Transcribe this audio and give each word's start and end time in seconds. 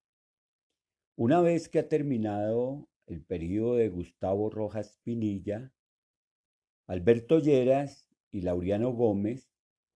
Una 1.16 1.40
vez 1.40 1.70
que 1.70 1.78
ha 1.78 1.88
terminado 1.88 2.90
el 3.06 3.22
periodo 3.22 3.76
de 3.76 3.88
Gustavo 3.88 4.50
Rojas 4.50 5.00
Pinilla, 5.02 5.72
Alberto 6.88 7.40
Lleras 7.40 8.08
y 8.30 8.42
Laureano 8.42 8.92
Gómez 8.92 9.50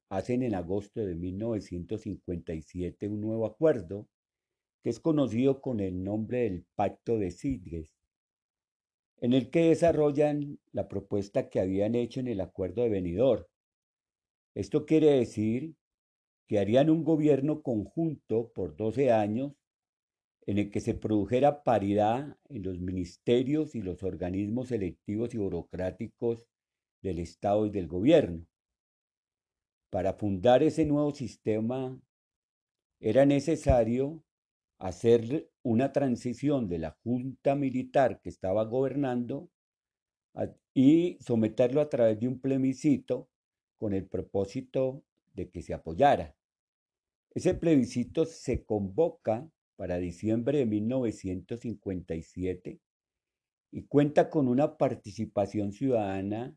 hacen 0.08 0.42
en 0.42 0.56
agosto 0.56 1.00
de 1.06 1.14
1957 1.14 3.08
un 3.08 3.20
nuevo 3.20 3.46
acuerdo 3.46 4.08
que 4.82 4.90
es 4.90 4.98
conocido 4.98 5.60
con 5.60 5.78
el 5.78 6.02
nombre 6.02 6.40
del 6.40 6.66
Pacto 6.74 7.16
de 7.18 7.30
Sidres, 7.30 7.94
en 9.18 9.34
el 9.34 9.50
que 9.50 9.68
desarrollan 9.68 10.58
la 10.72 10.88
propuesta 10.88 11.48
que 11.48 11.60
habían 11.60 11.94
hecho 11.94 12.18
en 12.18 12.26
el 12.26 12.40
acuerdo 12.40 12.82
de 12.82 12.88
Benidorm. 12.88 13.44
Esto 14.54 14.84
quiere 14.84 15.12
decir 15.12 15.76
que 16.48 16.58
harían 16.58 16.90
un 16.90 17.04
gobierno 17.04 17.62
conjunto 17.62 18.50
por 18.52 18.74
12 18.74 19.12
años 19.12 19.52
en 20.46 20.58
el 20.58 20.70
que 20.72 20.80
se 20.80 20.94
produjera 20.94 21.62
paridad 21.62 22.36
en 22.48 22.62
los 22.64 22.80
ministerios 22.80 23.76
y 23.76 23.82
los 23.82 24.02
organismos 24.02 24.72
electivos 24.72 25.34
y 25.34 25.38
burocráticos 25.38 26.48
del 27.02 27.18
Estado 27.18 27.66
y 27.66 27.70
del 27.70 27.86
gobierno. 27.86 28.46
Para 29.90 30.14
fundar 30.14 30.62
ese 30.62 30.84
nuevo 30.84 31.12
sistema 31.12 32.00
era 33.00 33.26
necesario 33.26 34.22
hacer 34.78 35.50
una 35.62 35.92
transición 35.92 36.68
de 36.68 36.78
la 36.78 36.98
junta 37.02 37.54
militar 37.54 38.20
que 38.20 38.28
estaba 38.28 38.64
gobernando 38.64 39.50
y 40.74 41.18
someterlo 41.20 41.80
a 41.80 41.88
través 41.88 42.20
de 42.20 42.28
un 42.28 42.40
plebiscito 42.40 43.28
con 43.76 43.94
el 43.94 44.06
propósito 44.06 45.02
de 45.34 45.50
que 45.50 45.62
se 45.62 45.74
apoyara. 45.74 46.36
Ese 47.32 47.54
plebiscito 47.54 48.26
se 48.26 48.64
convoca 48.64 49.48
para 49.76 49.98
diciembre 49.98 50.58
de 50.58 50.66
1957 50.66 52.80
y 53.72 53.82
cuenta 53.84 54.30
con 54.30 54.48
una 54.48 54.76
participación 54.76 55.70
ciudadana 55.72 56.56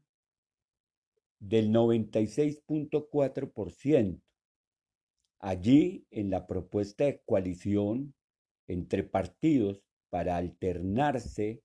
del 1.44 1.70
96.4%. 1.72 4.20
Allí, 5.40 6.06
en 6.10 6.30
la 6.30 6.48
propuesta 6.48 7.04
de 7.04 7.22
coalición 7.26 8.16
entre 8.68 9.04
partidos 9.04 9.84
para 10.10 10.38
alternarse 10.38 11.62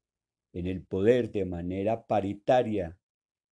en 0.53 0.67
el 0.67 0.85
poder 0.85 1.31
de 1.31 1.45
manera 1.45 2.05
paritaria 2.07 2.99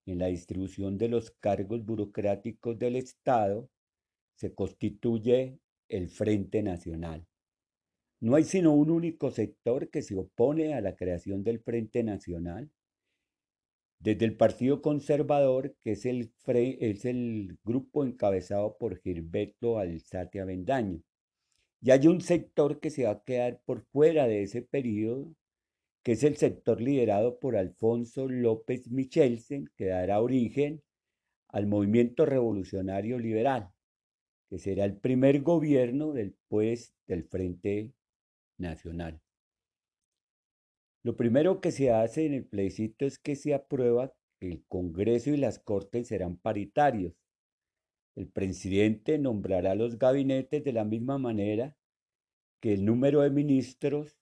en 0.05 0.19
la 0.19 0.27
distribución 0.27 0.97
de 0.97 1.07
los 1.07 1.31
cargos 1.31 1.85
burocráticos 1.85 2.77
del 2.77 2.97
Estado, 2.97 3.69
se 4.35 4.53
constituye 4.53 5.61
el 5.87 6.09
Frente 6.09 6.61
Nacional. 6.61 7.25
No 8.19 8.35
hay 8.35 8.43
sino 8.43 8.73
un 8.73 8.91
único 8.91 9.31
sector 9.31 9.89
que 9.89 10.01
se 10.01 10.17
opone 10.17 10.73
a 10.73 10.81
la 10.81 10.97
creación 10.97 11.45
del 11.45 11.61
Frente 11.61 12.03
Nacional 12.03 12.69
desde 13.99 14.25
el 14.25 14.35
Partido 14.35 14.81
Conservador, 14.81 15.75
que 15.81 15.93
es 15.93 16.05
el, 16.05 16.31
es 16.45 17.05
el 17.05 17.57
grupo 17.63 18.03
encabezado 18.03 18.77
por 18.77 18.99
Gilberto 19.01 19.79
Alzate 19.79 20.39
Avendaño. 20.39 21.01
Y 21.81 21.91
hay 21.91 22.07
un 22.07 22.21
sector 22.21 22.79
que 22.79 22.89
se 22.89 23.05
va 23.05 23.11
a 23.11 23.23
quedar 23.23 23.61
por 23.65 23.81
fuera 23.81 24.27
de 24.27 24.43
ese 24.43 24.61
periodo, 24.61 25.33
que 26.03 26.13
es 26.13 26.23
el 26.23 26.37
sector 26.37 26.81
liderado 26.81 27.39
por 27.39 27.55
Alfonso 27.55 28.27
López 28.27 28.89
Michelsen, 28.89 29.69
que 29.75 29.85
dará 29.87 30.21
origen 30.21 30.81
al 31.49 31.67
movimiento 31.67 32.25
revolucionario 32.25 33.19
liberal, 33.19 33.69
que 34.49 34.59
será 34.59 34.85
el 34.85 34.97
primer 34.97 35.41
gobierno 35.41 36.13
del, 36.13 36.35
pues, 36.47 36.93
del 37.07 37.23
Frente 37.25 37.91
Nacional. 38.57 39.21
Lo 41.03 41.15
primero 41.15 41.61
que 41.61 41.71
se 41.71 41.91
hace 41.91 42.25
en 42.25 42.33
el 42.33 42.45
plebiscito 42.45 43.05
es 43.05 43.19
que 43.19 43.35
se 43.35 43.53
aprueba 43.53 44.13
que 44.39 44.49
el 44.49 44.65
Congreso 44.67 45.31
y 45.31 45.37
las 45.37 45.59
Cortes 45.59 46.07
serán 46.07 46.37
paritarios. 46.37 47.13
El 48.15 48.29
presidente 48.29 49.17
nombrará 49.17 49.75
los 49.75 49.99
gabinetes 49.99 50.63
de 50.63 50.73
la 50.73 50.83
misma 50.83 51.17
manera 51.17 51.77
que 52.59 52.73
el 52.73 52.85
número 52.85 53.21
de 53.21 53.29
ministros, 53.29 54.17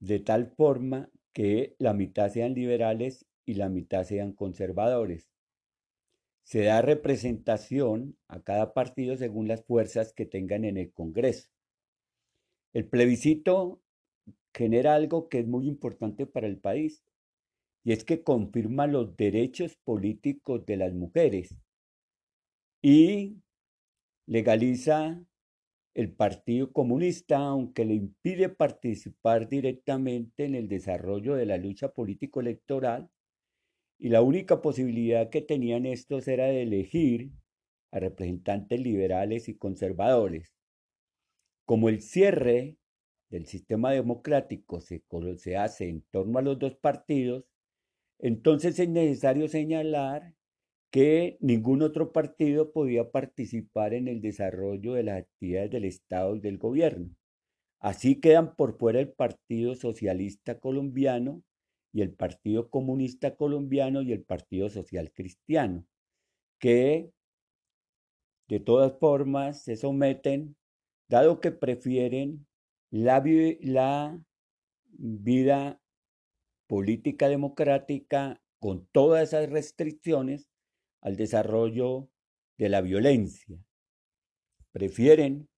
de 0.00 0.20
tal 0.20 0.48
forma 0.48 1.10
que 1.32 1.74
la 1.78 1.94
mitad 1.94 2.30
sean 2.30 2.54
liberales 2.54 3.26
y 3.46 3.54
la 3.54 3.68
mitad 3.68 4.04
sean 4.04 4.32
conservadores. 4.32 5.30
Se 6.44 6.64
da 6.64 6.82
representación 6.82 8.18
a 8.28 8.42
cada 8.42 8.74
partido 8.74 9.16
según 9.16 9.48
las 9.48 9.64
fuerzas 9.64 10.12
que 10.12 10.26
tengan 10.26 10.64
en 10.64 10.76
el 10.76 10.92
Congreso. 10.92 11.48
El 12.72 12.88
plebiscito 12.88 13.80
genera 14.54 14.94
algo 14.94 15.28
que 15.28 15.40
es 15.40 15.46
muy 15.46 15.66
importante 15.68 16.26
para 16.26 16.46
el 16.46 16.58
país, 16.58 17.02
y 17.84 17.92
es 17.92 18.04
que 18.04 18.22
confirma 18.22 18.86
los 18.86 19.16
derechos 19.16 19.76
políticos 19.84 20.64
de 20.66 20.76
las 20.76 20.92
mujeres 20.92 21.56
y 22.80 23.38
legaliza 24.26 25.24
el 25.94 26.12
Partido 26.12 26.72
Comunista, 26.72 27.38
aunque 27.38 27.84
le 27.84 27.94
impide 27.94 28.48
participar 28.48 29.48
directamente 29.48 30.44
en 30.44 30.54
el 30.54 30.68
desarrollo 30.68 31.34
de 31.34 31.46
la 31.46 31.58
lucha 31.58 31.92
político-electoral, 31.92 33.10
y 33.98 34.08
la 34.08 34.22
única 34.22 34.62
posibilidad 34.62 35.30
que 35.30 35.42
tenían 35.42 35.86
estos 35.86 36.26
era 36.26 36.46
de 36.46 36.62
elegir 36.62 37.30
a 37.92 38.00
representantes 38.00 38.80
liberales 38.80 39.48
y 39.48 39.56
conservadores. 39.56 40.54
Como 41.66 41.88
el 41.88 42.00
cierre 42.00 42.76
del 43.32 43.46
sistema 43.46 43.90
democrático 43.92 44.80
se, 44.80 45.02
se 45.38 45.56
hace 45.56 45.88
en 45.88 46.02
torno 46.10 46.38
a 46.38 46.42
los 46.42 46.58
dos 46.58 46.76
partidos, 46.76 47.44
entonces 48.18 48.78
es 48.78 48.88
necesario 48.90 49.48
señalar 49.48 50.34
que 50.90 51.38
ningún 51.40 51.80
otro 51.80 52.12
partido 52.12 52.72
podía 52.72 53.10
participar 53.10 53.94
en 53.94 54.06
el 54.06 54.20
desarrollo 54.20 54.92
de 54.92 55.04
las 55.04 55.22
actividades 55.22 55.70
del 55.70 55.86
Estado 55.86 56.36
y 56.36 56.40
del 56.40 56.58
gobierno. 56.58 57.08
Así 57.80 58.20
quedan 58.20 58.54
por 58.54 58.76
fuera 58.76 59.00
el 59.00 59.10
Partido 59.10 59.74
Socialista 59.74 60.60
Colombiano 60.60 61.42
y 61.90 62.02
el 62.02 62.12
Partido 62.12 62.68
Comunista 62.68 63.34
Colombiano 63.34 64.02
y 64.02 64.12
el 64.12 64.22
Partido 64.22 64.68
Social 64.68 65.10
Cristiano, 65.10 65.86
que 66.58 67.10
de 68.48 68.60
todas 68.60 68.92
formas 68.98 69.62
se 69.62 69.76
someten, 69.76 70.54
dado 71.08 71.40
que 71.40 71.50
prefieren 71.50 72.46
la, 72.92 73.20
vida 74.98 75.80
política 76.66 77.28
democrática 77.28 78.42
con 78.60 78.86
todas 78.92 79.28
esas 79.28 79.48
restricciones 79.48 80.48
al 81.00 81.16
desarrollo 81.16 82.10
de 82.58 82.68
la 82.68 82.82
violencia. 82.82 83.58
prefieren 84.72 85.48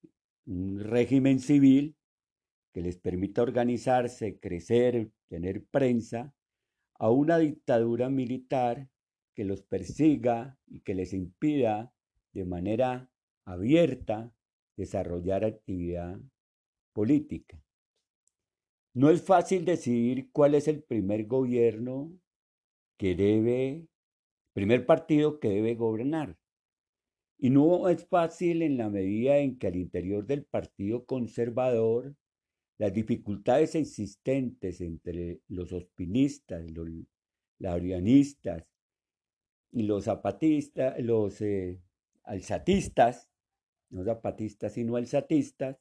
un 0.47 0.81
régimen 0.81 1.39
civil 1.39 1.97
que 2.73 2.83
les 2.83 2.99
permita 2.99 3.43
organizarse, 3.43 4.39
crecer, 4.39 5.11
tener 5.29 5.65
prensa, 5.65 6.35
a 6.99 7.11
una 7.11 7.39
dictadura 7.39 8.09
militar 8.09 8.89
que 9.35 9.45
los 9.45 9.63
persiga 9.63 10.59
y 10.67 10.81
que 10.81 10.95
les 10.95 11.13
impida 11.13 11.93
de 12.33 12.45
manera 12.45 13.11
abierta 13.45 14.33
desarrollar 14.77 15.45
actividad 15.45 16.19
política. 16.95 17.63
No 18.95 19.11
es 19.11 19.23
fácil 19.23 19.67
decidir 19.67 20.31
cuál 20.33 20.55
es 20.55 20.69
el 20.69 20.83
primer 20.83 21.27
gobierno 21.27 22.11
que 22.97 23.15
debe, 23.15 23.87
primer 24.55 24.87
partido 24.87 25.41
que 25.41 25.49
debe 25.51 25.75
gobernar. 25.75 26.39
Y 27.37 27.51
no 27.51 27.89
es 27.89 28.07
fácil 28.07 28.63
en 28.63 28.79
la 28.79 28.89
medida 28.89 29.39
en 29.39 29.59
que 29.59 29.67
al 29.67 29.77
interior 29.77 30.25
del 30.25 30.45
Partido 30.45 31.05
Conservador 31.05 32.15
las 32.79 32.93
dificultades 32.93 33.75
existentes 33.75 34.81
entre 34.81 35.41
los 35.49 35.73
ospinistas, 35.73 36.71
los 36.71 36.89
laurianistas 37.59 38.65
y 39.73 39.83
los 39.83 40.05
zapatistas, 40.05 40.99
los 41.01 41.41
eh, 41.41 41.81
alzatistas, 42.23 43.29
no 43.91 44.05
zapatistas 44.05 44.73
sino 44.73 44.97
alzatistas, 44.97 45.77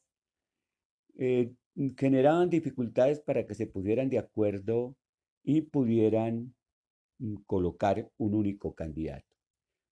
eh, 1.17 1.51
generaban 1.97 2.49
dificultades 2.49 3.19
para 3.19 3.45
que 3.45 3.55
se 3.55 3.67
pusieran 3.67 4.09
de 4.09 4.19
acuerdo 4.19 4.95
y 5.43 5.61
pudieran 5.61 6.53
mm, 7.19 7.35
colocar 7.45 8.09
un 8.17 8.35
único 8.35 8.73
candidato. 8.73 9.27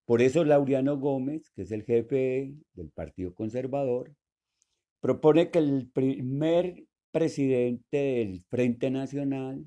Por 0.06 0.22
eso 0.22 0.44
Laureano 0.44 0.98
Gómez, 0.98 1.50
que 1.52 1.64
es 1.64 1.72
el 1.72 1.84
jefe 1.84 2.54
del 2.74 2.90
Partido 2.90 3.34
Conservador, 3.34 4.14
propone 5.00 5.50
que 5.52 5.60
el 5.60 5.90
primer 5.90 6.86
presidente 7.12 7.98
del 7.98 8.42
Frente 8.42 8.90
Nacional 8.92 9.66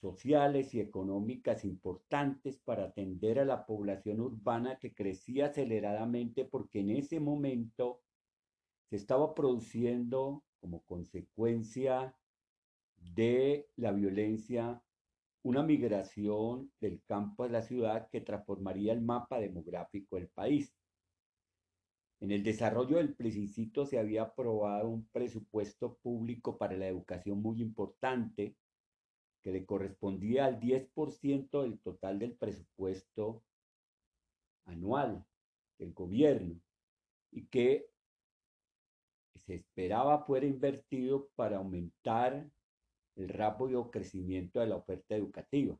sociales 0.02 0.74
y 0.74 0.80
económicas 0.80 1.64
importantes 1.64 2.58
para 2.58 2.86
atender 2.86 3.38
a 3.38 3.46
la 3.46 3.68
población 3.68 4.20
urbana 4.20 4.80
que 4.80 4.96
crecía 4.96 5.46
aceleradamente 5.46 6.44
porque 6.44 6.80
en 6.80 6.90
ese 6.90 7.20
momento 7.20 8.02
se 8.90 8.96
estaba 8.96 9.36
produciendo 9.36 10.44
como 10.60 10.82
consecuencia 10.86 12.16
de 12.98 13.68
la 13.76 13.92
violencia 13.92 14.82
una 15.44 15.64
migración 15.64 16.72
del 16.82 17.02
campo 17.04 17.44
a 17.44 17.50
la 17.50 17.62
ciudad 17.62 18.10
que 18.10 18.20
transformaría 18.20 18.92
el 18.92 19.02
mapa 19.02 19.40
demográfico 19.40 20.18
del 20.18 20.28
país. 20.28 20.76
En 22.20 22.32
el 22.32 22.44
desarrollo 22.44 22.98
del 22.98 23.14
plebiscito 23.14 23.86
se 23.86 23.98
había 23.98 24.24
aprobado 24.24 24.90
un 24.90 25.08
presupuesto 25.08 25.96
público 26.02 26.58
para 26.58 26.76
la 26.76 26.88
educación 26.88 27.42
muy 27.42 27.62
importante, 27.62 28.56
que 29.42 29.52
le 29.52 29.66
correspondía 29.66 30.46
al 30.46 30.60
10% 30.60 31.62
del 31.62 31.80
total 31.80 32.20
del 32.20 32.34
presupuesto 32.34 33.44
anual 34.66 35.24
del 35.78 35.94
gobierno 35.94 36.60
y 37.32 37.46
que 37.46 37.90
se 39.46 39.56
esperaba 39.56 40.26
fuera 40.26 40.46
invertido 40.46 41.30
para 41.36 41.58
aumentar 41.58 42.50
el 43.18 43.30
rápido 43.30 43.92
crecimiento 43.92 44.60
de 44.60 44.68
la 44.68 44.78
oferta 44.78 45.16
educativa. 45.16 45.78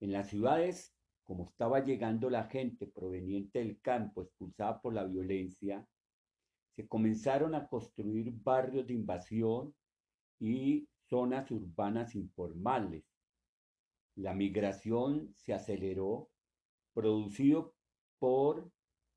En 0.00 0.12
las 0.12 0.28
ciudades 0.28 0.94
como 1.24 1.44
estaba 1.44 1.84
llegando 1.84 2.28
la 2.30 2.44
gente 2.44 2.86
proveniente 2.86 3.60
del 3.60 3.80
campo 3.80 4.22
expulsada 4.22 4.80
por 4.80 4.94
la 4.94 5.04
violencia, 5.04 5.86
se 6.74 6.86
comenzaron 6.88 7.54
a 7.54 7.68
construir 7.68 8.32
barrios 8.32 8.86
de 8.86 8.94
invasión 8.94 9.74
y 10.38 10.88
zonas 11.08 11.50
urbanas 11.50 12.14
informales. 12.14 13.04
La 14.16 14.34
migración 14.34 15.32
se 15.36 15.54
aceleró, 15.54 16.28
producido 16.92 17.74
por 18.18 18.70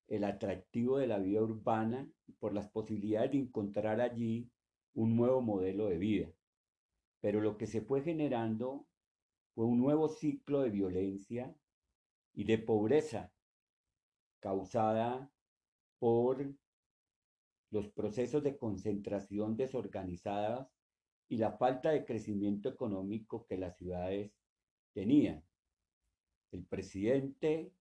el 0.07 0.23
atractivo 0.23 0.99
de 0.99 1.07
la 1.07 1.17
vida 1.17 1.41
urbana 1.41 2.07
y 2.27 2.33
por 2.33 2.53
las 2.53 2.69
posibilidades 2.69 3.31
de 3.31 3.39
encontrar 3.39 3.99
allí 3.99 4.49
un 4.93 5.17
nuevo 5.17 5.41
modelo 5.41 5.87
de 5.87 5.97
vida. 5.97 6.29
Pero 7.25 7.41
lo 7.41 7.57
que 7.57 7.65
se 7.65 7.81
fue 7.81 8.03
generando 8.03 8.85
fue 9.55 9.65
un 9.65 9.79
nuevo 9.79 10.09
ciclo 10.09 10.61
de 10.61 10.69
violencia 10.69 11.57
y 12.35 12.43
de 12.43 12.59
pobreza 12.59 13.33
causada 14.39 15.31
por 15.97 16.53
los 17.71 17.87
procesos 17.89 18.43
de 18.43 18.59
concentración 18.59 19.57
desorganizadas 19.57 20.69
y 21.27 21.37
la 21.37 21.53
falta 21.53 21.89
de 21.89 22.05
crecimiento 22.05 22.69
económico 22.69 23.47
que 23.47 23.57
las 23.57 23.75
ciudades 23.75 24.31
tenían. 24.93 25.43
El 26.51 26.63
presidente 26.63 27.73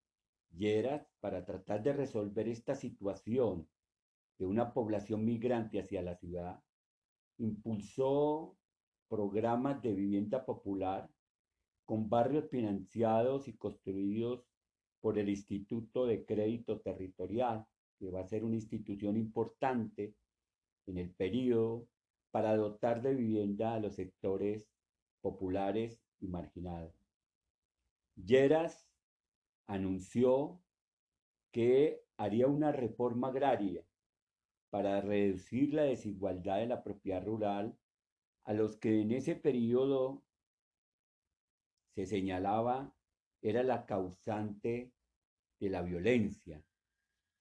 Lleras, 0.57 1.07
para 1.21 1.45
tratar 1.45 1.83
de 1.83 1.93
resolver 1.93 2.49
esta 2.49 2.75
situación 2.75 3.69
de 4.39 4.47
una 4.47 4.73
población 4.73 5.23
migrante 5.23 5.81
hacia 5.81 6.01
la 6.01 6.17
ciudad, 6.17 6.65
impulsó 7.37 8.57
programas 9.09 9.81
de 9.83 9.93
vivienda 9.93 10.45
popular 10.45 11.09
con 11.85 12.09
barrios 12.09 12.49
financiados 12.49 13.49
y 13.49 13.55
construidos 13.55 14.47
por 15.01 15.19
el 15.19 15.29
Instituto 15.29 16.07
de 16.07 16.25
Crédito 16.25 16.81
Territorial, 16.81 17.67
que 17.99 18.11
va 18.11 18.21
a 18.21 18.27
ser 18.27 18.45
una 18.45 18.57
institución 18.57 19.17
importante 19.17 20.15
en 20.87 20.99
el 20.99 21.11
periodo 21.11 21.87
para 22.31 22.57
dotar 22.57 23.03
de 23.03 23.15
vivienda 23.15 23.75
a 23.75 23.81
los 23.81 23.95
sectores 23.95 24.69
populares 25.21 26.03
y 26.21 26.29
marginados. 26.29 26.95
Lleras 28.17 28.89
anunció 29.67 30.61
que 31.53 32.03
haría 32.17 32.47
una 32.47 32.73
reforma 32.73 33.29
agraria 33.29 33.85
para 34.71 35.01
reducir 35.01 35.73
la 35.73 35.83
desigualdad 35.83 36.59
de 36.59 36.67
la 36.67 36.83
propiedad 36.83 37.25
rural 37.25 37.77
a 38.45 38.53
los 38.53 38.77
que 38.77 39.01
en 39.01 39.13
ese 39.13 39.35
periodo 39.35 40.23
se 41.95 42.07
señalaba 42.07 42.95
era 43.43 43.63
la 43.63 43.87
causante 43.87 44.93
de 45.61 45.71
la 45.71 45.83
violencia, 45.83 46.63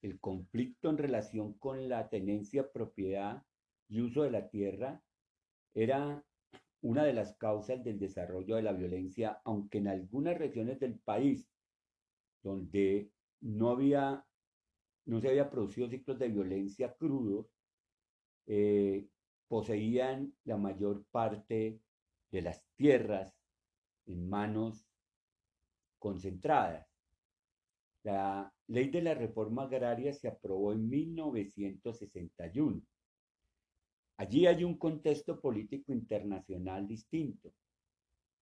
el 0.02 0.20
conflicto 0.20 0.90
en 0.90 0.98
relación 0.98 1.54
con 1.54 1.88
la 1.88 2.08
tenencia, 2.08 2.70
propiedad 2.70 3.42
y 3.88 4.00
uso 4.00 4.22
de 4.22 4.30
la 4.30 4.48
tierra 4.48 5.02
era 5.74 6.24
una 6.82 7.04
de 7.04 7.14
las 7.14 7.34
causas 7.36 7.82
del 7.82 7.98
desarrollo 7.98 8.56
de 8.56 8.62
la 8.62 8.72
violencia, 8.72 9.40
aunque 9.44 9.78
en 9.78 9.88
algunas 9.88 10.36
regiones 10.36 10.78
del 10.78 10.98
país 10.98 11.48
donde 12.42 13.10
no 13.40 13.70
había 13.70 14.26
no 15.06 15.20
se 15.20 15.28
había 15.28 15.50
producido 15.50 15.88
ciclos 15.88 16.18
de 16.18 16.28
violencia 16.28 16.94
crudos, 16.94 17.46
eh, 18.46 19.06
poseían 19.54 20.34
la 20.46 20.56
mayor 20.56 21.04
parte 21.12 21.78
de 22.32 22.42
las 22.42 22.60
tierras 22.74 23.32
en 24.04 24.28
manos 24.28 24.84
concentradas. 26.00 26.88
La 28.02 28.52
ley 28.66 28.90
de 28.90 29.00
la 29.00 29.14
reforma 29.14 29.62
agraria 29.62 30.12
se 30.12 30.26
aprobó 30.26 30.72
en 30.72 30.88
1961. 30.88 32.82
Allí 34.16 34.48
hay 34.48 34.64
un 34.64 34.76
contexto 34.76 35.40
político 35.40 35.92
internacional 35.92 36.88
distinto. 36.88 37.54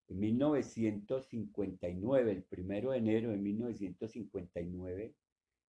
En 0.08 0.18
1959, 0.18 2.32
el 2.32 2.44
primero 2.44 2.92
de 2.92 2.96
enero 2.96 3.32
de 3.32 3.36
1959, 3.36 5.14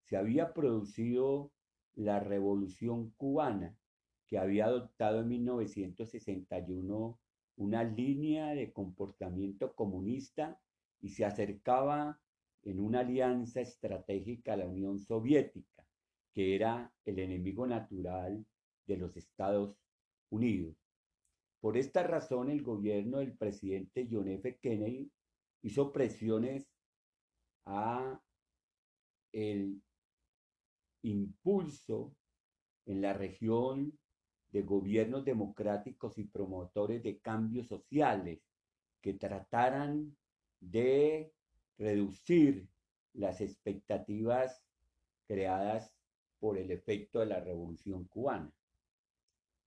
se 0.06 0.16
había 0.16 0.54
producido 0.54 1.52
la 1.96 2.22
revolución 2.22 3.10
cubana, 3.18 3.76
que 4.34 4.40
había 4.40 4.66
adoptado 4.66 5.20
en 5.20 5.28
1961 5.28 7.20
una 7.58 7.84
línea 7.84 8.56
de 8.56 8.74
comportamiento 8.74 9.76
comunista 9.76 10.60
y 11.02 11.10
se 11.10 11.24
acercaba 11.24 12.20
en 12.64 12.80
una 12.80 13.02
alianza 13.02 13.62
estratégica 13.62 14.54
a 14.54 14.58
la 14.58 14.66
Unión 14.66 15.00
Soviética, 15.00 15.86
que 16.34 16.56
era 16.56 16.92
el 17.06 17.20
enemigo 17.20 17.68
natural 17.68 18.44
de 18.88 18.98
los 18.98 19.16
Estados 19.18 19.78
Unidos. 20.32 20.76
Por 21.60 21.78
esta 21.78 22.02
razón, 22.02 22.50
el 22.50 22.64
gobierno 22.64 23.20
del 23.20 23.38
presidente 23.38 24.08
John 24.10 24.30
F. 24.30 24.58
Kennedy 24.58 25.12
hizo 25.62 25.92
presiones 25.92 26.68
a 27.66 28.20
el 29.32 29.80
impulso 31.04 32.16
en 32.88 33.00
la 33.04 33.14
región 33.14 33.94
de 34.54 34.62
gobiernos 34.62 35.26
democráticos 35.26 36.20
y 36.20 36.26
promotores 36.26 37.02
de 37.02 37.18
cambios 37.18 37.68
sociales 37.68 38.40
que 39.02 39.16
trataran 39.16 40.16
de 40.60 41.34
reducir 41.80 42.68
las 43.14 43.42
expectativas 43.42 44.64
creadas 45.28 45.92
por 46.40 46.60
el 46.60 46.70
efecto 46.70 47.20
de 47.20 47.26
la 47.26 47.40
revolución 47.40 48.06
cubana. 48.06 48.54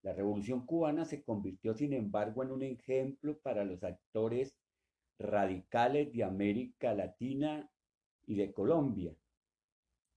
La 0.03 0.13
revolución 0.13 0.65
cubana 0.65 1.03
se 1.03 1.21
convirtió, 1.21 1.73
sin 1.73 1.91
embargo, 1.91 2.43
en 2.43 2.51
un 2.51 2.63
ejemplo 2.63 3.37
para 3.39 3.65
los 3.65 3.83
actores 3.83 4.55
radicales 5.19 6.13
de 6.13 6.23
América 6.23 6.93
Latina 6.93 7.69
y 8.25 8.35
de 8.35 8.53
Colombia. 8.53 9.13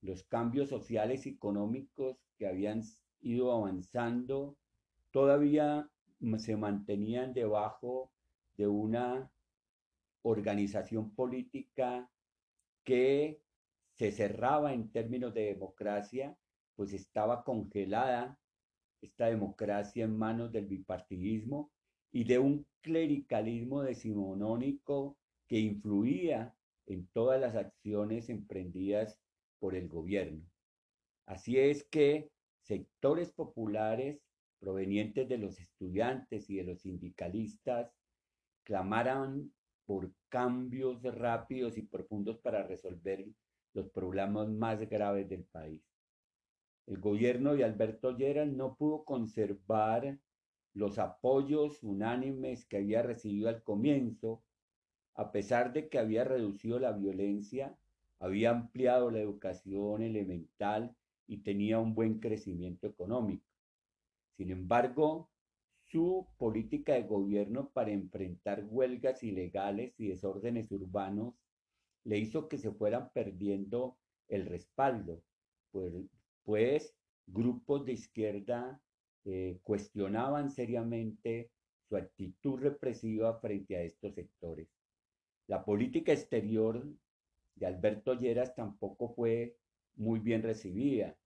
Los 0.00 0.23
cambios 0.23 0.69
sociales 0.69 1.27
y 1.27 1.31
económicos 1.31 2.19
que 2.39 2.47
habían 2.47 2.85
ido 3.23 3.53
avanzando 3.53 4.57
todavía 5.11 5.89
se 6.39 6.57
mantenían 6.57 7.33
debajo 7.33 8.12
de 8.57 8.67
una 8.67 9.31
organización 10.23 11.15
política 11.15 12.11
que 12.85 13.41
se 13.95 14.12
cerraba 14.12 14.73
en 14.73 14.91
términos 14.91 15.35
de 15.35 15.47
democracia, 15.47 16.37
pues 16.77 16.93
estaba 16.93 17.45
congelada 17.45 18.39
esta 19.00 19.27
democracia 19.27 20.05
en 20.05 20.17
manos 20.17 20.53
del 20.53 20.67
bipartidismo 20.67 21.71
y 22.12 22.25
de 22.25 22.39
un 22.39 22.67
clericalismo 22.83 23.83
decimonónico 23.83 25.17
que 25.47 25.59
influía 25.59 26.55
en 26.87 27.07
todas 27.09 27.41
las 27.41 27.57
acciones 27.57 28.29
emprendidas 28.29 29.19
por 29.59 29.75
el 29.75 29.89
gobierno. 29.89 30.45
Así 31.27 31.59
es 31.59 31.85
que 31.85 32.31
sectores 32.62 33.33
populares 33.33 34.21
provenientes 34.59 35.29
de 35.29 35.38
los 35.38 35.59
estudiantes 35.59 36.49
y 36.50 36.57
de 36.57 36.64
los 36.64 36.81
sindicalistas 36.81 37.93
clamaran 38.64 39.50
por 39.87 40.12
cambios 40.29 41.02
rápidos 41.02 41.76
y 41.76 41.83
profundos 41.83 42.38
para 42.38 42.62
resolver 42.62 43.26
los 43.73 43.88
problemas 43.88 44.49
más 44.49 44.81
graves 44.88 45.29
del 45.29 45.45
país. 45.45 45.83
El 46.87 46.99
gobierno 46.99 47.55
de 47.55 47.64
Alberto 47.64 48.17
Lleras 48.17 48.49
no 48.49 48.76
pudo 48.76 49.05
conservar 49.05 50.19
los 50.75 50.99
apoyos 50.99 51.83
unánimes 51.83 52.64
que 52.64 52.76
había 52.76 53.02
recibido 53.02 53.49
al 53.49 53.62
comienzo, 53.62 54.43
a 55.14 55.33
pesar 55.33 55.73
de 55.73 55.88
que 55.88 55.99
había 55.99 56.25
reducido 56.25 56.79
la 56.79 56.93
violencia, 56.93 57.76
había 58.21 58.50
ampliado 58.50 59.11
la 59.11 59.21
educación 59.21 60.02
elemental 60.02 60.95
y 61.30 61.38
tenía 61.38 61.78
un 61.78 61.94
buen 61.94 62.18
crecimiento 62.18 62.88
económico. 62.88 63.46
Sin 64.37 64.50
embargo, 64.50 65.30
su 65.87 66.26
política 66.37 66.94
de 66.94 67.04
gobierno 67.04 67.70
para 67.70 67.92
enfrentar 67.92 68.64
huelgas 68.68 69.22
ilegales 69.22 69.94
y 69.96 70.08
desórdenes 70.08 70.72
urbanos 70.72 71.34
le 72.02 72.18
hizo 72.18 72.49
que 72.49 72.58
se 72.58 72.72
fueran 72.72 73.12
perdiendo 73.12 73.96
el 74.26 74.46
respaldo, 74.46 75.22
pues, 75.70 75.92
pues 76.42 76.96
grupos 77.28 77.84
de 77.84 77.92
izquierda 77.92 78.82
eh, 79.25 79.60
cuestionaban 79.62 80.50
seriamente 80.50 81.52
su 81.88 81.96
actitud 81.96 82.58
represiva 82.58 83.38
frente 83.38 83.76
a 83.76 83.82
estos 83.82 84.14
sectores. 84.14 84.66
La 85.46 85.64
política 85.64 86.12
exterior 86.12 86.84
de 87.54 87.66
Alberto 87.66 88.14
Lleras 88.14 88.52
tampoco 88.56 89.10
fue 89.14 89.56
muy 89.94 90.18
bien 90.18 90.42
recibida, 90.42 91.16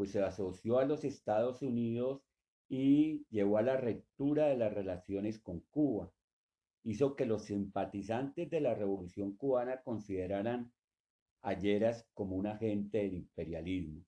pues 0.00 0.12
se 0.12 0.22
asoció 0.22 0.78
a 0.78 0.86
los 0.86 1.04
Estados 1.04 1.60
Unidos 1.60 2.22
y 2.70 3.26
llevó 3.28 3.58
a 3.58 3.62
la 3.62 3.76
ruptura 3.76 4.46
de 4.46 4.56
las 4.56 4.72
relaciones 4.72 5.38
con 5.38 5.60
Cuba. 5.68 6.10
Hizo 6.84 7.14
que 7.14 7.26
los 7.26 7.44
simpatizantes 7.44 8.48
de 8.48 8.62
la 8.62 8.74
revolución 8.74 9.36
cubana 9.36 9.82
consideraran 9.82 10.72
a 11.42 11.52
Lleras 11.52 12.08
como 12.14 12.36
un 12.36 12.46
agente 12.46 12.96
del 12.96 13.12
imperialismo, 13.12 14.02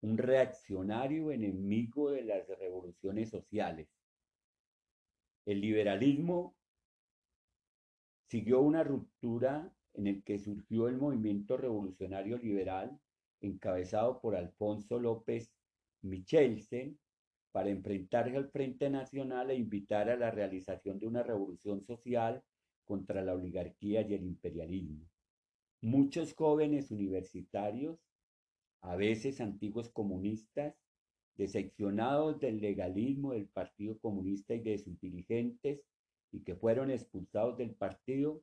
un 0.00 0.18
reaccionario 0.18 1.30
enemigo 1.30 2.10
de 2.10 2.24
las 2.24 2.48
revoluciones 2.58 3.30
sociales. 3.30 3.86
El 5.46 5.60
liberalismo 5.60 6.56
siguió 8.26 8.60
una 8.60 8.82
ruptura 8.82 9.72
en 9.92 10.08
el 10.08 10.24
que 10.24 10.40
surgió 10.40 10.88
el 10.88 10.96
movimiento 10.96 11.56
revolucionario 11.56 12.38
liberal 12.38 12.98
encabezado 13.42 14.20
por 14.20 14.34
Alfonso 14.36 14.98
López 14.98 15.52
Michelsen 16.02 16.98
para 17.52 17.68
enfrentarse 17.68 18.36
al 18.36 18.50
Frente 18.50 18.88
Nacional 18.88 19.50
e 19.50 19.56
invitar 19.56 20.08
a 20.08 20.16
la 20.16 20.30
realización 20.30 20.98
de 20.98 21.06
una 21.06 21.22
revolución 21.22 21.82
social 21.82 22.42
contra 22.84 23.22
la 23.22 23.34
oligarquía 23.34 24.02
y 24.02 24.14
el 24.14 24.24
imperialismo. 24.24 25.06
Muchos 25.82 26.34
jóvenes 26.34 26.90
universitarios, 26.90 27.98
a 28.80 28.96
veces 28.96 29.40
antiguos 29.40 29.90
comunistas, 29.90 30.74
decepcionados 31.36 32.38
del 32.40 32.60
legalismo 32.60 33.32
del 33.32 33.48
Partido 33.48 33.98
Comunista 33.98 34.54
y 34.54 34.60
de 34.60 34.78
sus 34.78 34.98
dirigentes 35.00 35.82
y 36.30 36.40
que 36.40 36.54
fueron 36.54 36.90
expulsados 36.90 37.56
del 37.58 37.74
partido, 37.74 38.42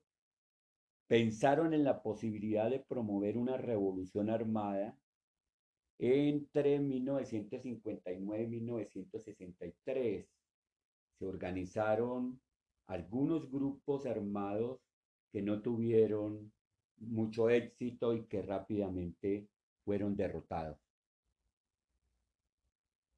pensaron 1.09 1.73
en 1.73 1.83
la 1.83 2.03
posibilidad 2.03 2.69
de 2.69 2.79
promover 2.81 3.35
una 3.35 3.57
revolución 3.57 4.29
armada 4.29 4.95
entre 5.97 6.79
1959 6.79 8.43
y 8.43 8.47
1963 8.47 10.27
se 11.17 11.25
organizaron 11.25 12.39
algunos 12.85 13.49
grupos 13.49 14.05
armados 14.05 14.79
que 15.31 15.41
no 15.41 15.63
tuvieron 15.63 16.53
mucho 16.99 17.49
éxito 17.49 18.13
y 18.13 18.25
que 18.25 18.43
rápidamente 18.43 19.47
fueron 19.83 20.15
derrotados. 20.15 20.77